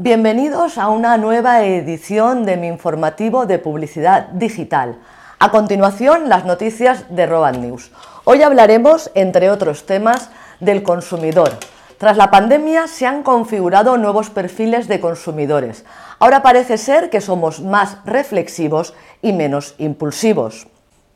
Bienvenidos 0.00 0.78
a 0.78 0.90
una 0.90 1.16
nueva 1.16 1.64
edición 1.64 2.46
de 2.46 2.56
mi 2.56 2.68
informativo 2.68 3.46
de 3.46 3.58
publicidad 3.58 4.28
digital. 4.28 5.00
A 5.40 5.50
continuación, 5.50 6.28
las 6.28 6.44
noticias 6.44 7.06
de 7.10 7.26
Roban 7.26 7.60
News. 7.60 7.90
Hoy 8.22 8.42
hablaremos, 8.42 9.10
entre 9.16 9.50
otros 9.50 9.86
temas, 9.86 10.30
del 10.60 10.84
consumidor. 10.84 11.50
Tras 11.98 12.16
la 12.16 12.30
pandemia 12.30 12.86
se 12.86 13.08
han 13.08 13.24
configurado 13.24 13.96
nuevos 13.96 14.30
perfiles 14.30 14.86
de 14.86 15.00
consumidores. 15.00 15.84
Ahora 16.20 16.44
parece 16.44 16.78
ser 16.78 17.10
que 17.10 17.20
somos 17.20 17.60
más 17.60 17.96
reflexivos 18.04 18.94
y 19.20 19.32
menos 19.32 19.74
impulsivos. 19.78 20.68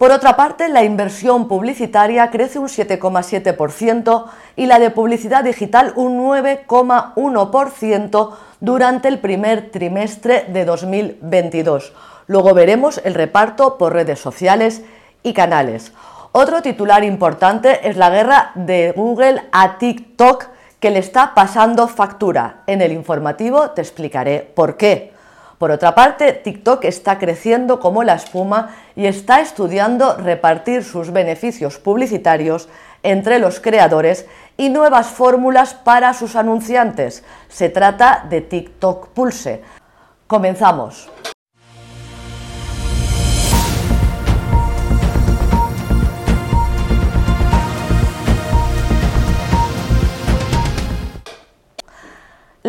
Por 0.00 0.10
otra 0.12 0.34
parte, 0.34 0.70
la 0.70 0.82
inversión 0.82 1.46
publicitaria 1.46 2.30
crece 2.30 2.58
un 2.58 2.68
7,7% 2.68 4.24
y 4.56 4.64
la 4.64 4.78
de 4.78 4.88
publicidad 4.88 5.44
digital 5.44 5.92
un 5.94 6.18
9,1% 6.18 8.30
durante 8.60 9.08
el 9.08 9.18
primer 9.18 9.70
trimestre 9.70 10.46
de 10.48 10.64
2022. 10.64 11.92
Luego 12.28 12.54
veremos 12.54 13.02
el 13.04 13.12
reparto 13.12 13.76
por 13.76 13.92
redes 13.92 14.18
sociales 14.18 14.80
y 15.22 15.34
canales. 15.34 15.92
Otro 16.32 16.62
titular 16.62 17.04
importante 17.04 17.86
es 17.86 17.98
la 17.98 18.08
guerra 18.08 18.52
de 18.54 18.94
Google 18.96 19.42
a 19.52 19.76
TikTok 19.76 20.46
que 20.80 20.90
le 20.90 21.00
está 21.00 21.34
pasando 21.34 21.88
factura. 21.88 22.62
En 22.66 22.80
el 22.80 22.92
informativo 22.92 23.72
te 23.72 23.82
explicaré 23.82 24.50
por 24.54 24.78
qué. 24.78 25.12
Por 25.60 25.72
otra 25.72 25.94
parte, 25.94 26.32
TikTok 26.32 26.86
está 26.86 27.18
creciendo 27.18 27.80
como 27.80 28.02
la 28.02 28.14
espuma 28.14 28.74
y 28.96 29.04
está 29.04 29.42
estudiando 29.42 30.16
repartir 30.16 30.82
sus 30.82 31.12
beneficios 31.12 31.78
publicitarios 31.78 32.70
entre 33.02 33.38
los 33.38 33.60
creadores 33.60 34.24
y 34.56 34.70
nuevas 34.70 35.08
fórmulas 35.08 35.74
para 35.74 36.14
sus 36.14 36.34
anunciantes. 36.34 37.24
Se 37.50 37.68
trata 37.68 38.24
de 38.30 38.40
TikTok 38.40 39.08
Pulse. 39.08 39.60
Comenzamos. 40.26 41.10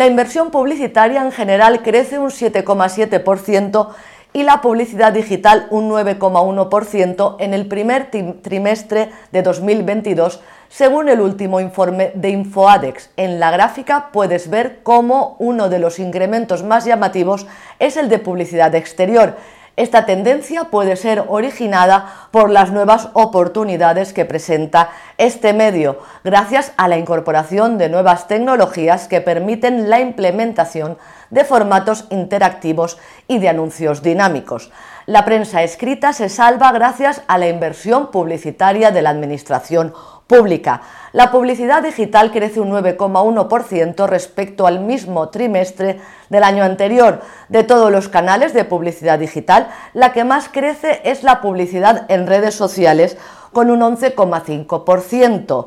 La 0.00 0.06
inversión 0.06 0.50
publicitaria 0.50 1.20
en 1.20 1.30
general 1.30 1.82
crece 1.82 2.18
un 2.18 2.30
7,7% 2.30 3.88
y 4.32 4.44
la 4.44 4.62
publicidad 4.62 5.12
digital 5.12 5.66
un 5.68 5.90
9,1% 5.90 7.36
en 7.38 7.52
el 7.52 7.66
primer 7.66 8.10
trimestre 8.40 9.10
de 9.30 9.42
2022, 9.42 10.40
según 10.70 11.10
el 11.10 11.20
último 11.20 11.60
informe 11.60 12.12
de 12.14 12.30
InfoAdex. 12.30 13.10
En 13.18 13.40
la 13.40 13.50
gráfica 13.50 14.08
puedes 14.10 14.48
ver 14.48 14.80
cómo 14.82 15.36
uno 15.38 15.68
de 15.68 15.80
los 15.80 15.98
incrementos 15.98 16.62
más 16.62 16.86
llamativos 16.86 17.46
es 17.78 17.98
el 17.98 18.08
de 18.08 18.20
publicidad 18.20 18.74
exterior, 18.74 19.36
esta 19.80 20.04
tendencia 20.04 20.64
puede 20.64 20.94
ser 20.94 21.24
originada 21.28 22.28
por 22.30 22.50
las 22.50 22.70
nuevas 22.70 23.08
oportunidades 23.14 24.12
que 24.12 24.26
presenta 24.26 24.90
este 25.16 25.54
medio, 25.54 26.00
gracias 26.22 26.72
a 26.76 26.86
la 26.86 26.98
incorporación 26.98 27.78
de 27.78 27.88
nuevas 27.88 28.28
tecnologías 28.28 29.08
que 29.08 29.22
permiten 29.22 29.88
la 29.88 30.00
implementación 30.00 30.98
de 31.30 31.44
formatos 31.44 32.04
interactivos 32.10 32.98
y 33.26 33.38
de 33.38 33.48
anuncios 33.48 34.02
dinámicos. 34.02 34.70
La 35.06 35.24
prensa 35.24 35.62
escrita 35.62 36.12
se 36.12 36.28
salva 36.28 36.72
gracias 36.72 37.22
a 37.26 37.38
la 37.38 37.48
inversión 37.48 38.10
publicitaria 38.10 38.90
de 38.90 39.00
la 39.00 39.10
Administración 39.10 39.94
pública. 40.30 40.82
La 41.12 41.32
publicidad 41.32 41.82
digital 41.82 42.30
crece 42.30 42.60
un 42.60 42.70
9,1% 42.70 44.06
respecto 44.06 44.68
al 44.68 44.78
mismo 44.78 45.28
trimestre 45.28 46.00
del 46.28 46.44
año 46.44 46.62
anterior. 46.62 47.22
De 47.48 47.64
todos 47.64 47.90
los 47.90 48.08
canales 48.08 48.54
de 48.54 48.64
publicidad 48.64 49.18
digital, 49.18 49.68
la 49.92 50.12
que 50.12 50.22
más 50.22 50.48
crece 50.48 51.00
es 51.02 51.24
la 51.24 51.40
publicidad 51.40 52.06
en 52.08 52.28
redes 52.28 52.54
sociales, 52.54 53.16
con 53.52 53.72
un 53.72 53.80
11,5%. 53.80 55.66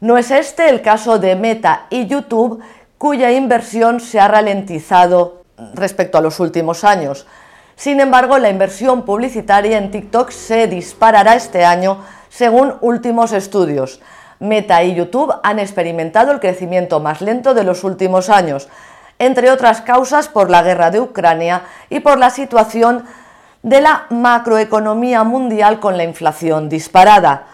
No 0.00 0.18
es 0.18 0.30
este 0.30 0.68
el 0.68 0.82
caso 0.82 1.18
de 1.18 1.34
Meta 1.34 1.86
y 1.90 2.06
YouTube, 2.06 2.62
cuya 2.98 3.32
inversión 3.32 3.98
se 3.98 4.20
ha 4.20 4.28
ralentizado 4.28 5.42
respecto 5.74 6.16
a 6.16 6.20
los 6.20 6.38
últimos 6.38 6.84
años. 6.84 7.26
Sin 7.74 7.98
embargo, 7.98 8.38
la 8.38 8.50
inversión 8.50 9.04
publicitaria 9.04 9.78
en 9.78 9.90
TikTok 9.90 10.30
se 10.30 10.68
disparará 10.68 11.34
este 11.34 11.64
año 11.64 11.98
según 12.28 12.74
últimos 12.80 13.32
estudios. 13.32 14.00
Meta 14.38 14.82
y 14.82 14.94
YouTube 14.94 15.34
han 15.42 15.58
experimentado 15.58 16.32
el 16.32 16.40
crecimiento 16.40 17.00
más 17.00 17.20
lento 17.20 17.54
de 17.54 17.64
los 17.64 17.84
últimos 17.84 18.28
años, 18.28 18.68
entre 19.18 19.50
otras 19.50 19.80
causas 19.80 20.28
por 20.28 20.50
la 20.50 20.62
guerra 20.62 20.90
de 20.90 21.00
Ucrania 21.00 21.62
y 21.88 22.00
por 22.00 22.18
la 22.18 22.30
situación 22.30 23.04
de 23.62 23.80
la 23.80 24.06
macroeconomía 24.10 25.24
mundial 25.24 25.80
con 25.80 25.96
la 25.96 26.04
inflación 26.04 26.68
disparada. 26.68 27.46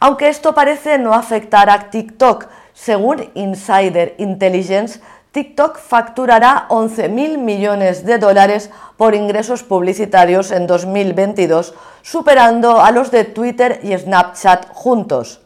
Aunque 0.00 0.28
esto 0.28 0.54
parece 0.54 0.98
no 0.98 1.12
afectar 1.12 1.68
a 1.68 1.90
TikTok, 1.90 2.46
según 2.72 3.30
Insider 3.34 4.14
Intelligence, 4.16 5.00
TikTok 5.32 5.78
facturará 5.78 6.66
11.000 6.70 7.38
millones 7.38 8.04
de 8.04 8.18
dólares 8.18 8.68
por 8.96 9.14
ingresos 9.14 9.62
publicitarios 9.62 10.50
en 10.50 10.66
2022, 10.66 11.72
superando 12.02 12.80
a 12.80 12.90
los 12.90 13.12
de 13.12 13.22
Twitter 13.22 13.78
y 13.84 13.96
Snapchat 13.96 14.66
juntos. 14.72 15.40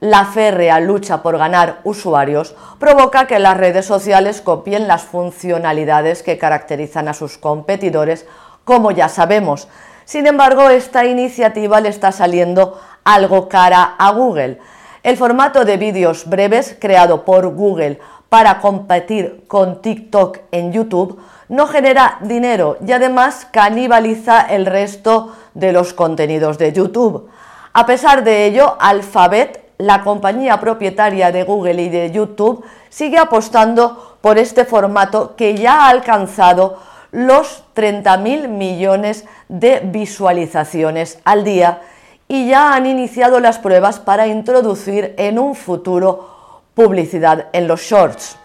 La 0.00 0.26
férrea 0.26 0.78
lucha 0.78 1.22
por 1.22 1.38
ganar 1.38 1.80
usuarios 1.84 2.54
provoca 2.78 3.26
que 3.26 3.38
las 3.38 3.56
redes 3.56 3.86
sociales 3.86 4.42
copien 4.42 4.86
las 4.86 5.04
funcionalidades 5.04 6.22
que 6.22 6.36
caracterizan 6.36 7.08
a 7.08 7.14
sus 7.14 7.38
competidores, 7.38 8.26
como 8.64 8.90
ya 8.90 9.08
sabemos. 9.08 9.68
Sin 10.04 10.26
embargo, 10.26 10.68
esta 10.68 11.06
iniciativa 11.06 11.80
le 11.80 11.88
está 11.88 12.12
saliendo 12.12 12.78
algo 13.04 13.48
cara 13.48 13.94
a 13.96 14.10
Google. 14.10 14.58
El 15.02 15.18
formato 15.18 15.66
de 15.66 15.76
vídeos 15.76 16.26
breves 16.26 16.76
creado 16.80 17.26
por 17.26 17.48
Google 17.48 18.00
para 18.34 18.58
competir 18.58 19.44
con 19.46 19.80
TikTok 19.80 20.38
en 20.50 20.72
YouTube 20.72 21.20
no 21.50 21.68
genera 21.68 22.18
dinero 22.20 22.78
y 22.84 22.90
además 22.90 23.46
canibaliza 23.48 24.40
el 24.40 24.66
resto 24.66 25.36
de 25.54 25.70
los 25.70 25.92
contenidos 25.92 26.58
de 26.58 26.72
YouTube. 26.72 27.28
A 27.72 27.86
pesar 27.86 28.24
de 28.24 28.46
ello, 28.46 28.76
Alphabet, 28.80 29.64
la 29.78 30.02
compañía 30.02 30.58
propietaria 30.58 31.30
de 31.30 31.44
Google 31.44 31.80
y 31.80 31.88
de 31.90 32.10
YouTube, 32.10 32.64
sigue 32.88 33.18
apostando 33.18 34.16
por 34.20 34.36
este 34.36 34.64
formato 34.64 35.36
que 35.36 35.56
ya 35.56 35.84
ha 35.84 35.90
alcanzado 35.90 36.80
los 37.12 37.62
30.000 37.76 38.48
millones 38.48 39.26
de 39.48 39.78
visualizaciones 39.78 41.20
al 41.22 41.44
día 41.44 41.82
y 42.26 42.48
ya 42.48 42.74
han 42.74 42.86
iniciado 42.86 43.38
las 43.38 43.60
pruebas 43.60 44.00
para 44.00 44.26
introducir 44.26 45.14
en 45.18 45.38
un 45.38 45.54
futuro 45.54 46.33
publicidad 46.74 47.46
en 47.52 47.68
los 47.68 47.80
shorts. 47.80 48.36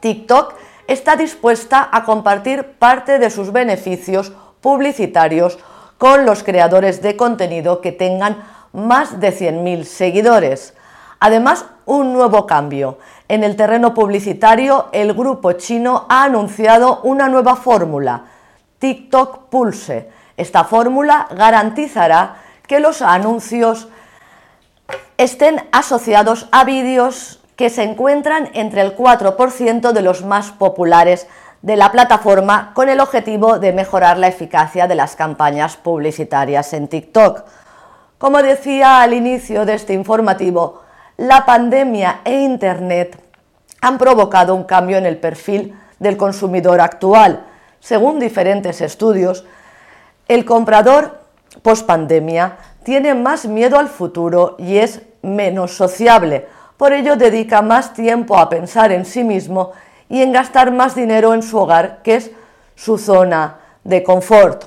TikTok 0.00 0.54
está 0.86 1.16
dispuesta 1.16 1.88
a 1.90 2.04
compartir 2.04 2.64
parte 2.78 3.18
de 3.18 3.30
sus 3.30 3.52
beneficios 3.52 4.32
publicitarios 4.60 5.58
con 5.98 6.26
los 6.26 6.42
creadores 6.42 7.02
de 7.02 7.16
contenido 7.16 7.80
que 7.80 7.92
tengan 7.92 8.42
más 8.72 9.20
de 9.20 9.32
100.000 9.32 9.84
seguidores. 9.84 10.74
Además, 11.20 11.66
un 11.86 12.12
nuevo 12.12 12.46
cambio. 12.46 12.98
En 13.28 13.44
el 13.44 13.54
terreno 13.54 13.94
publicitario, 13.94 14.88
el 14.92 15.14
grupo 15.14 15.52
chino 15.52 16.06
ha 16.08 16.24
anunciado 16.24 17.00
una 17.02 17.28
nueva 17.28 17.54
fórmula, 17.56 18.24
TikTok 18.78 19.48
Pulse. 19.48 20.10
Esta 20.36 20.64
fórmula 20.64 21.28
garantizará 21.30 22.36
que 22.66 22.80
los 22.80 23.02
anuncios 23.02 23.88
estén 25.16 25.68
asociados 25.70 26.48
a 26.50 26.64
vídeos 26.64 27.41
que 27.56 27.70
se 27.70 27.82
encuentran 27.82 28.50
entre 28.54 28.80
el 28.80 28.96
4% 28.96 29.92
de 29.92 30.02
los 30.02 30.24
más 30.24 30.50
populares 30.50 31.26
de 31.62 31.76
la 31.76 31.92
plataforma 31.92 32.72
con 32.74 32.88
el 32.88 33.00
objetivo 33.00 33.58
de 33.58 33.72
mejorar 33.72 34.18
la 34.18 34.28
eficacia 34.28 34.88
de 34.88 34.94
las 34.94 35.16
campañas 35.16 35.76
publicitarias 35.76 36.72
en 36.72 36.88
TikTok. 36.88 37.44
Como 38.18 38.42
decía 38.42 39.00
al 39.00 39.14
inicio 39.14 39.64
de 39.64 39.74
este 39.74 39.92
informativo, 39.92 40.82
la 41.16 41.44
pandemia 41.44 42.20
e 42.24 42.40
Internet 42.40 43.18
han 43.80 43.98
provocado 43.98 44.54
un 44.54 44.64
cambio 44.64 44.96
en 44.96 45.06
el 45.06 45.18
perfil 45.18 45.76
del 45.98 46.16
consumidor 46.16 46.80
actual. 46.80 47.44
Según 47.80 48.18
diferentes 48.18 48.80
estudios, 48.80 49.44
el 50.28 50.44
comprador 50.44 51.20
post-pandemia 51.62 52.56
tiene 52.84 53.14
más 53.14 53.46
miedo 53.46 53.78
al 53.78 53.88
futuro 53.88 54.56
y 54.58 54.78
es 54.78 55.02
menos 55.22 55.76
sociable, 55.76 56.46
por 56.82 56.92
ello 56.92 57.14
dedica 57.14 57.62
más 57.62 57.94
tiempo 57.94 58.36
a 58.36 58.48
pensar 58.48 58.90
en 58.90 59.04
sí 59.04 59.22
mismo 59.22 59.70
y 60.08 60.20
en 60.20 60.32
gastar 60.32 60.72
más 60.72 60.96
dinero 60.96 61.32
en 61.32 61.44
su 61.44 61.56
hogar, 61.56 62.00
que 62.02 62.16
es 62.16 62.32
su 62.74 62.98
zona 62.98 63.60
de 63.84 64.02
confort. 64.02 64.64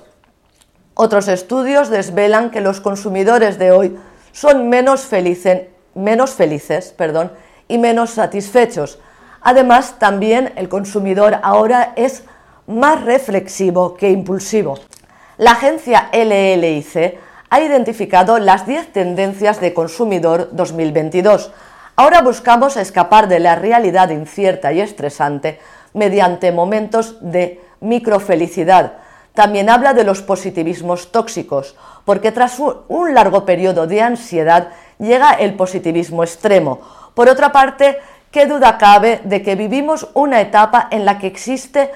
Otros 0.94 1.28
estudios 1.28 1.90
desvelan 1.90 2.52
que 2.52 2.62
los 2.62 2.80
consumidores 2.80 3.60
de 3.60 3.74
hoy 3.74 4.00
son 4.32 4.70
menos, 4.70 5.02
felices, 5.02 5.64
menos 5.94 6.32
felices 6.32 6.94
perdón, 6.98 7.34
y 7.68 7.80
menos 7.80 8.12
satisfechos. 8.12 8.98
Además, 9.42 10.00
también 10.00 10.54
el 10.56 10.70
consumidor 10.70 11.40
ahora 11.44 11.92
es 11.98 12.24
más 12.66 13.04
reflexivo 13.04 13.96
que 13.96 14.10
impulsivo. 14.10 14.80
La 15.38 15.52
agencia 15.52 16.10
LLIC 16.14 17.20
ha 17.50 17.60
identificado 17.60 18.40
las 18.40 18.66
10 18.66 18.94
tendencias 18.94 19.60
de 19.60 19.74
consumidor 19.74 20.48
2022. 20.54 21.52
Ahora 21.98 22.22
buscamos 22.22 22.76
escapar 22.76 23.30
de 23.30 23.40
la 23.40 23.56
realidad 23.56 24.10
incierta 24.10 24.74
y 24.74 24.82
estresante 24.82 25.60
mediante 25.94 26.52
momentos 26.52 27.18
de 27.22 27.62
microfelicidad. 27.80 28.94
También 29.34 29.70
habla 29.70 29.94
de 29.94 30.04
los 30.04 30.22
positivismos 30.22 31.14
tóxicos, 31.14 31.78
porque 32.04 32.34
tras 32.34 32.60
un 32.60 33.14
largo 33.14 33.46
periodo 33.46 33.88
de 33.88 34.02
ansiedad 34.02 34.70
llega 35.00 35.32
el 35.32 35.54
positivismo 35.56 36.24
extremo. 36.24 36.82
Por 37.14 37.30
otra 37.30 37.54
parte, 37.54 37.98
qué 38.30 38.46
duda 38.46 38.78
cabe 38.78 39.22
de 39.24 39.42
que 39.42 39.56
vivimos 39.56 40.10
una 40.14 40.42
etapa 40.42 40.90
en 40.92 41.06
la 41.06 41.18
que 41.18 41.28
existe 41.28 41.92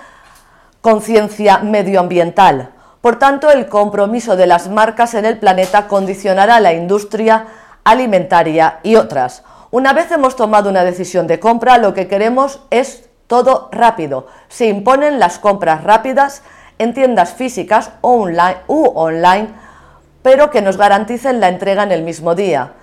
conciencia 0.79 1.57
medioambiental. 1.57 2.69
Por 3.01 3.19
tanto, 3.19 3.51
el 3.51 3.67
compromiso 3.67 4.37
de 4.37 4.47
las 4.47 4.69
marcas 4.69 5.13
en 5.13 5.25
el 5.25 5.39
planeta 5.39 5.87
condicionará 5.89 6.61
la 6.61 6.71
industria 6.71 7.47
alimentaria 7.83 8.79
y 8.83 8.95
otras. 8.95 9.43
Una 9.71 9.93
vez 9.93 10.11
hemos 10.11 10.35
tomado 10.35 10.71
una 10.71 10.83
decisión 10.83 11.27
de 11.27 11.39
compra, 11.39 11.77
lo 11.77 11.93
que 11.93 12.07
queremos 12.07 12.61
es 12.71 13.07
todo 13.27 13.69
rápido. 13.71 14.25
Se 14.47 14.65
imponen 14.65 15.19
las 15.19 15.37
compras 15.37 15.83
rápidas 15.83 16.41
en 16.79 16.95
tiendas 16.95 17.33
físicas 17.33 17.91
o 18.01 18.13
online, 18.13 18.57
u 18.65 18.91
online, 18.95 19.49
pero 20.23 20.49
que 20.49 20.63
nos 20.63 20.77
garanticen 20.77 21.39
la 21.39 21.49
entrega 21.49 21.83
en 21.83 21.91
el 21.91 22.01
mismo 22.01 22.33
día. 22.33 22.73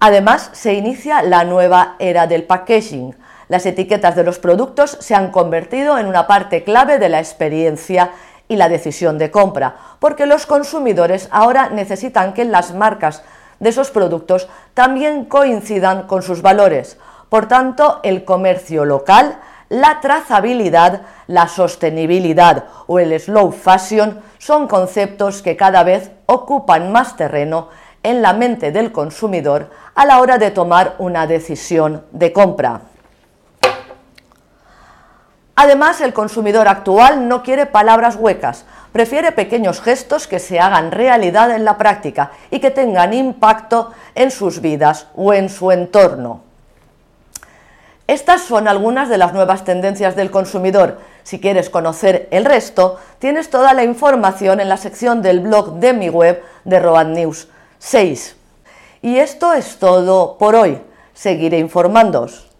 Además, 0.00 0.50
se 0.52 0.74
inicia 0.74 1.22
la 1.22 1.44
nueva 1.44 1.94
era 2.00 2.26
del 2.26 2.42
packaging. 2.42 3.14
Las 3.46 3.64
etiquetas 3.64 4.16
de 4.16 4.24
los 4.24 4.40
productos 4.40 4.98
se 5.00 5.14
han 5.14 5.30
convertido 5.30 5.96
en 5.98 6.06
una 6.06 6.26
parte 6.26 6.64
clave 6.64 6.98
de 6.98 7.08
la 7.08 7.20
experiencia 7.20 8.10
y 8.48 8.56
la 8.56 8.68
decisión 8.68 9.16
de 9.18 9.30
compra, 9.30 9.76
porque 10.00 10.26
los 10.26 10.44
consumidores 10.46 11.28
ahora 11.30 11.68
necesitan 11.68 12.34
que 12.34 12.44
las 12.44 12.74
marcas 12.74 13.22
de 13.64 13.70
esos 13.70 13.90
productos 13.90 14.48
también 14.74 15.24
coincidan 15.24 16.04
con 16.04 16.22
sus 16.22 16.42
valores. 16.42 16.98
Por 17.28 17.48
tanto, 17.48 17.98
el 18.04 18.24
comercio 18.24 18.84
local, 18.84 19.40
la 19.68 20.00
trazabilidad, 20.00 21.02
la 21.26 21.48
sostenibilidad 21.48 22.66
o 22.86 23.00
el 23.00 23.18
slow 23.18 23.50
fashion 23.50 24.20
son 24.38 24.68
conceptos 24.68 25.42
que 25.42 25.56
cada 25.56 25.82
vez 25.82 26.12
ocupan 26.26 26.92
más 26.92 27.16
terreno 27.16 27.68
en 28.02 28.22
la 28.22 28.34
mente 28.34 28.70
del 28.70 28.92
consumidor 28.92 29.70
a 29.94 30.04
la 30.04 30.20
hora 30.20 30.38
de 30.38 30.50
tomar 30.50 30.94
una 30.98 31.26
decisión 31.26 32.04
de 32.12 32.32
compra. 32.32 32.82
Además, 35.56 36.00
el 36.00 36.12
consumidor 36.12 36.66
actual 36.66 37.28
no 37.28 37.42
quiere 37.42 37.66
palabras 37.66 38.16
huecas, 38.16 38.64
prefiere 38.92 39.32
pequeños 39.32 39.80
gestos 39.80 40.26
que 40.26 40.40
se 40.40 40.58
hagan 40.58 40.90
realidad 40.90 41.50
en 41.52 41.64
la 41.64 41.78
práctica 41.78 42.32
y 42.50 42.58
que 42.58 42.70
tengan 42.70 43.12
impacto 43.12 43.92
en 44.14 44.30
sus 44.30 44.60
vidas 44.60 45.06
o 45.14 45.32
en 45.32 45.48
su 45.48 45.70
entorno. 45.70 46.42
Estas 48.06 48.42
son 48.42 48.68
algunas 48.68 49.08
de 49.08 49.16
las 49.16 49.32
nuevas 49.32 49.64
tendencias 49.64 50.14
del 50.14 50.30
consumidor. 50.30 51.00
Si 51.22 51.40
quieres 51.40 51.70
conocer 51.70 52.28
el 52.30 52.44
resto, 52.44 52.98
tienes 53.18 53.48
toda 53.48 53.72
la 53.72 53.84
información 53.84 54.60
en 54.60 54.68
la 54.68 54.76
sección 54.76 55.22
del 55.22 55.40
blog 55.40 55.74
de 55.74 55.94
mi 55.94 56.10
web 56.10 56.42
de 56.64 56.80
Road 56.80 57.06
News 57.06 57.48
6. 57.78 58.36
Y 59.00 59.16
esto 59.16 59.54
es 59.54 59.78
todo 59.78 60.36
por 60.36 60.54
hoy. 60.54 60.82
Seguiré 61.14 61.58
informándoos. 61.58 62.53